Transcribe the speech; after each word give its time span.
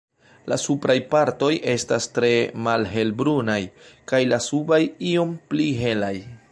La 0.51 0.55
supraj 0.61 0.95
partoj 1.11 1.51
estas 1.75 2.09
tre 2.15 2.31
malhelbrunaj 2.69 3.61
kaj 4.13 4.25
la 4.35 4.45
subaj 4.51 4.85
iom 5.13 5.39
pli 5.53 5.75
helaj. 5.85 6.15